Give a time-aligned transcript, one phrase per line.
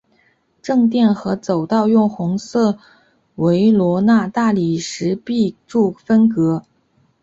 [0.63, 2.79] 正殿和走道用红色
[3.35, 6.65] 维罗纳大理石壁柱分隔。